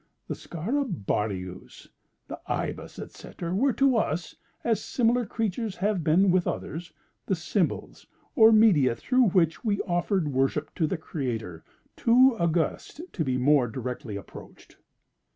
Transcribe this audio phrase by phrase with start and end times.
[0.27, 1.87] The Scarabaeus,
[2.27, 6.91] the Ibis, etc., were with us (as similar creatures have been with others)
[7.27, 11.63] the symbols, or media, through which we offered worship to the Creator
[11.95, 14.75] too august to be more directly approached."